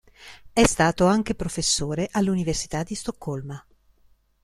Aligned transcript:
È 0.51 0.65
stato 0.65 1.05
anche 1.05 1.35
professore 1.35 2.09
all'Università 2.11 2.81
di 2.81 2.95
Stoccolma. 2.95 3.63